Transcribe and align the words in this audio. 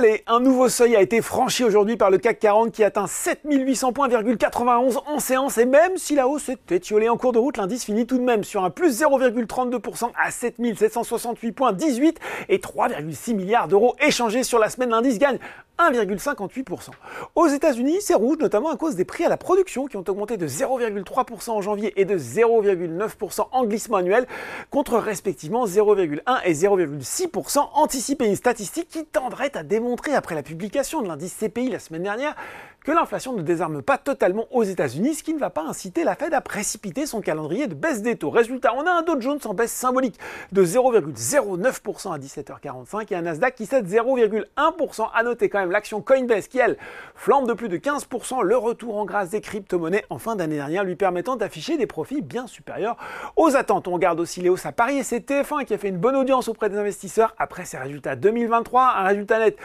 Allez, 0.00 0.22
un 0.26 0.40
nouveau 0.40 0.70
seuil 0.70 0.96
a 0.96 1.02
été 1.02 1.20
franchi 1.20 1.62
aujourd'hui 1.62 1.98
par 1.98 2.10
le 2.10 2.16
CAC 2.16 2.38
40 2.38 2.72
qui 2.72 2.82
atteint 2.82 3.06
7800 3.06 3.92
points,91 3.92 4.96
en 5.06 5.18
séance 5.18 5.58
et 5.58 5.66
même 5.66 5.98
si 5.98 6.14
la 6.14 6.26
hausse 6.26 6.48
est 6.48 6.72
étiolée 6.72 7.10
en 7.10 7.18
cours 7.18 7.32
de 7.32 7.38
route, 7.38 7.58
l'indice 7.58 7.84
finit 7.84 8.06
tout 8.06 8.16
de 8.16 8.22
même 8.22 8.42
sur 8.42 8.64
un 8.64 8.70
plus 8.70 9.02
0,32% 9.02 10.10
à 10.18 10.30
7768 10.30 11.52
points 11.52 11.74
18 11.74 12.18
et 12.48 12.56
3,6 12.56 13.34
milliards 13.34 13.68
d'euros 13.68 13.94
échangés 14.00 14.42
sur 14.42 14.58
la 14.58 14.70
semaine. 14.70 14.88
L'indice 14.88 15.18
gagne 15.18 15.38
1,58%. 15.80 16.90
Aux 17.34 17.46
États-Unis, 17.46 17.98
c'est 18.00 18.14
rouge 18.14 18.38
notamment 18.38 18.70
à 18.70 18.76
cause 18.76 18.96
des 18.96 19.04
prix 19.04 19.24
à 19.24 19.28
la 19.28 19.36
production 19.36 19.86
qui 19.86 19.96
ont 19.96 20.04
augmenté 20.06 20.36
de 20.36 20.46
0,3% 20.46 21.50
en 21.50 21.62
janvier 21.62 21.98
et 22.00 22.04
de 22.04 22.18
0,9% 22.18 23.46
en 23.50 23.64
glissement 23.64 23.96
annuel 23.96 24.26
contre 24.70 24.98
respectivement 24.98 25.66
0,1 25.66 26.20
et 26.44 26.52
0,6% 26.52 27.68
anticipé. 27.74 28.26
Une 28.26 28.36
statistique 28.36 28.88
qui 28.88 29.04
tendrait 29.04 29.56
à 29.56 29.62
démontrer 29.62 30.14
après 30.14 30.34
la 30.34 30.42
publication 30.42 31.02
de 31.02 31.08
l'indice 31.08 31.36
CPI 31.38 31.70
la 31.70 31.78
semaine 31.78 32.02
dernière 32.02 32.36
que 32.84 32.92
l'inflation 32.92 33.34
ne 33.34 33.42
désarme 33.42 33.82
pas 33.82 33.98
totalement 33.98 34.46
aux 34.50 34.62
États-Unis, 34.62 35.14
ce 35.14 35.22
qui 35.22 35.34
ne 35.34 35.38
va 35.38 35.50
pas 35.50 35.62
inciter 35.62 36.04
la 36.04 36.14
Fed 36.14 36.32
à 36.32 36.40
précipiter 36.40 37.06
son 37.06 37.20
calendrier 37.20 37.66
de 37.66 37.74
baisse 37.74 38.02
des 38.02 38.16
taux. 38.16 38.30
Résultat, 38.30 38.72
on 38.74 38.86
a 38.86 38.90
un 38.90 39.02
Dow 39.02 39.20
Jones 39.20 39.38
en 39.44 39.54
baisse 39.54 39.72
symbolique 39.72 40.18
de 40.52 40.64
0,09% 40.64 42.12
à 42.12 42.18
17h45 42.18 43.12
et 43.12 43.16
un 43.16 43.22
Nasdaq 43.22 43.54
qui 43.54 43.66
cède 43.66 43.86
0,1%. 43.86 45.08
À 45.12 45.22
noter 45.22 45.48
quand 45.48 45.60
même 45.60 45.70
l'action 45.70 46.00
Coinbase 46.00 46.48
qui, 46.48 46.58
elle, 46.58 46.78
flambe 47.14 47.46
de 47.46 47.52
plus 47.52 47.68
de 47.68 47.76
15%, 47.76 48.42
le 48.42 48.56
retour 48.56 48.96
en 48.96 49.04
grâce 49.04 49.30
des 49.30 49.40
crypto-monnaies 49.40 50.04
en 50.08 50.18
fin 50.18 50.36
d'année 50.36 50.56
dernière 50.56 50.84
lui 50.84 50.96
permettant 50.96 51.36
d'afficher 51.36 51.76
des 51.76 51.86
profits 51.86 52.22
bien 52.22 52.46
supérieurs 52.46 52.96
aux 53.36 53.56
attentes. 53.56 53.88
On 53.88 53.92
regarde 53.92 54.20
aussi 54.20 54.40
Léos 54.40 54.66
à 54.66 54.72
Paris 54.72 54.98
et 54.98 55.02
c'est 55.02 55.28
TF1 55.28 55.64
qui 55.64 55.74
a 55.74 55.78
fait 55.78 55.88
une 55.88 55.98
bonne 55.98 56.16
audience 56.16 56.48
auprès 56.48 56.70
des 56.70 56.78
investisseurs 56.78 57.34
après 57.38 57.64
ses 57.64 57.76
résultats 57.76 58.16
2023, 58.16 58.94
un 58.96 59.04
résultat 59.04 59.38
net 59.38 59.56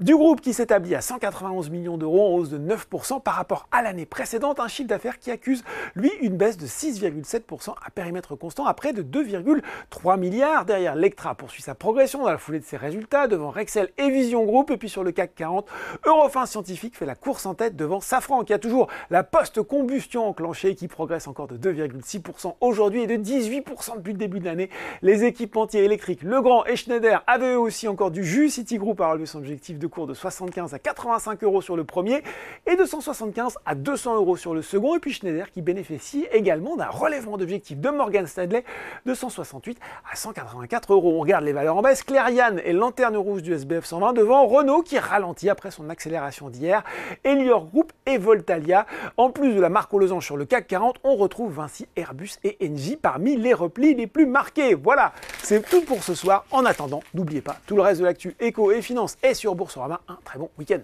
du 0.00 0.16
groupe 0.16 0.40
qui 0.40 0.52
s'établit 0.52 0.94
à 0.94 1.00
191 1.00 1.70
millions 1.70 1.98
d'euros 1.98 2.26
en 2.26 2.36
hausse 2.36 2.50
de 2.50 2.63
9% 2.64 3.22
par 3.22 3.34
rapport 3.34 3.68
à 3.72 3.82
l'année 3.82 4.06
précédente, 4.06 4.60
un 4.60 4.68
chiffre 4.68 4.88
d'affaires 4.88 5.18
qui 5.18 5.30
accuse, 5.30 5.64
lui, 5.94 6.10
une 6.20 6.36
baisse 6.36 6.56
de 6.56 6.66
6,7% 6.66 7.74
à 7.84 7.90
périmètre 7.90 8.36
constant 8.36 8.66
à 8.66 8.74
près 8.74 8.92
de 8.92 9.02
2,3 9.02 10.18
milliards. 10.18 10.64
Derrière, 10.64 10.94
Lectra 10.94 11.34
poursuit 11.34 11.62
sa 11.62 11.74
progression 11.74 12.22
dans 12.22 12.30
la 12.30 12.38
foulée 12.38 12.60
de 12.60 12.64
ses 12.64 12.76
résultats 12.76 13.28
devant 13.28 13.50
Rexel 13.50 13.90
et 13.98 14.10
Vision 14.10 14.44
Group. 14.44 14.70
Et 14.70 14.76
puis 14.76 14.88
sur 14.88 15.04
le 15.04 15.12
CAC 15.12 15.34
40, 15.34 15.68
Eurofin 16.06 16.46
Scientifique 16.46 16.96
fait 16.96 17.06
la 17.06 17.14
course 17.14 17.46
en 17.46 17.54
tête 17.54 17.76
devant 17.76 18.00
Safran 18.00 18.44
qui 18.44 18.52
a 18.52 18.58
toujours 18.58 18.88
la 19.10 19.22
post-combustion 19.22 20.26
enclenchée 20.26 20.74
qui 20.74 20.88
progresse 20.88 21.28
encore 21.28 21.48
de 21.48 21.56
2,6% 21.56 22.54
aujourd'hui 22.60 23.02
et 23.02 23.06
de 23.06 23.16
18% 23.16 23.96
depuis 23.96 24.12
le 24.12 24.18
début 24.18 24.40
de 24.40 24.44
l'année. 24.44 24.70
Les 25.02 25.24
équipementiers 25.24 25.84
électriques 25.84 26.22
Legrand 26.22 26.64
et 26.66 26.76
Schneider 26.76 27.22
avaient 27.26 27.52
eux 27.52 27.58
aussi 27.58 27.88
encore 27.88 28.10
du 28.10 28.24
jus. 28.24 28.50
Citigroup 28.50 29.00
a 29.00 29.10
relevé 29.10 29.26
son 29.26 29.38
objectif 29.38 29.78
de 29.78 29.86
cours 29.86 30.06
de 30.06 30.14
75 30.14 30.74
à 30.74 30.78
85 30.78 31.42
euros 31.44 31.62
sur 31.62 31.76
le 31.76 31.84
premier 31.84 32.22
et 32.66 32.76
de 32.76 32.84
175 32.84 33.58
à 33.64 33.74
200 33.74 34.16
euros 34.16 34.36
sur 34.36 34.54
le 34.54 34.62
second. 34.62 34.96
Et 34.96 34.98
puis 34.98 35.12
Schneider 35.12 35.50
qui 35.50 35.62
bénéficie 35.62 36.26
également 36.32 36.76
d'un 36.76 36.88
relèvement 36.88 37.36
d'objectif 37.36 37.78
de 37.78 37.90
Morgan 37.90 38.26
Stanley 38.26 38.64
de 39.06 39.14
168 39.14 39.78
à 40.10 40.16
184 40.16 40.92
euros. 40.92 41.14
On 41.16 41.20
regarde 41.20 41.44
les 41.44 41.52
valeurs 41.52 41.76
en 41.76 41.82
baisse. 41.82 42.02
Clariane 42.02 42.60
et 42.64 42.72
lanterne 42.72 43.16
rouge 43.16 43.42
du 43.42 43.52
SBF 43.52 43.84
120 43.84 44.12
devant 44.12 44.46
Renault 44.46 44.82
qui 44.82 44.98
ralentit 44.98 45.50
après 45.50 45.70
son 45.70 45.90
accélération 45.90 46.50
d'hier. 46.50 46.82
Elior 47.24 47.66
Group 47.66 47.92
et 48.06 48.18
Voltalia. 48.18 48.86
En 49.16 49.30
plus 49.30 49.54
de 49.54 49.60
la 49.60 49.68
marque 49.68 49.92
aux 49.94 49.98
losanges 49.98 50.26
sur 50.26 50.36
le 50.36 50.44
CAC 50.44 50.66
40, 50.66 50.96
on 51.04 51.16
retrouve 51.16 51.52
Vinci, 51.52 51.86
Airbus 51.96 52.32
et 52.44 52.56
Engie 52.62 52.96
parmi 52.96 53.36
les 53.36 53.54
replis 53.54 53.94
les 53.94 54.06
plus 54.06 54.26
marqués. 54.26 54.74
Voilà, 54.74 55.12
c'est 55.42 55.68
tout 55.68 55.82
pour 55.82 56.02
ce 56.02 56.14
soir. 56.14 56.44
En 56.50 56.64
attendant, 56.64 57.02
n'oubliez 57.14 57.40
pas, 57.40 57.56
tout 57.66 57.76
le 57.76 57.82
reste 57.82 58.00
de 58.00 58.06
l'actu 58.06 58.34
éco 58.40 58.72
et 58.72 58.82
finance 58.82 59.16
est 59.22 59.34
sur 59.34 59.54
Boursorama. 59.54 60.00
Un 60.08 60.18
très 60.24 60.38
bon 60.38 60.50
week-end. 60.58 60.80